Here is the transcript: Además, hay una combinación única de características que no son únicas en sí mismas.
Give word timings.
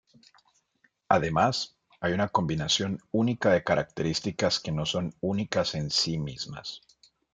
Además, 1.09 1.75
hay 1.99 2.13
una 2.13 2.29
combinación 2.29 3.03
única 3.11 3.51
de 3.51 3.63
características 3.63 4.59
que 4.59 4.71
no 4.71 4.83
son 4.87 5.13
únicas 5.19 5.75
en 5.75 5.91
sí 5.91 6.17
mismas. 6.17 6.81